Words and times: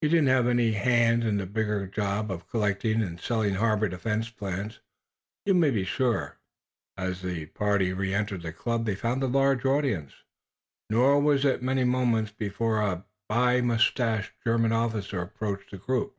He 0.00 0.08
didn't 0.08 0.26
have 0.26 0.48
any 0.48 0.72
hand 0.72 1.22
in 1.22 1.36
the 1.36 1.46
bigger 1.46 1.86
job 1.86 2.32
of 2.32 2.48
collecting 2.50 3.00
and 3.00 3.20
selling 3.20 3.54
harbor 3.54 3.88
defense 3.88 4.28
plans, 4.28 4.80
you 5.46 5.54
may 5.54 5.70
be 5.70 5.84
sure." 5.84 6.40
As 6.96 7.22
the 7.22 7.46
party 7.46 7.92
re 7.92 8.12
entered 8.12 8.42
the 8.42 8.52
club 8.52 8.86
they 8.86 8.96
found 8.96 9.22
a 9.22 9.28
large 9.28 9.60
attendance. 9.64 10.14
Nor 10.90 11.20
was 11.20 11.44
it 11.44 11.62
many 11.62 11.84
moments 11.84 12.32
before 12.32 12.80
a 12.80 13.04
be 13.30 13.60
moustached 13.62 14.32
German 14.42 14.72
officer 14.72 15.22
approached 15.22 15.70
the 15.70 15.78
group. 15.78 16.18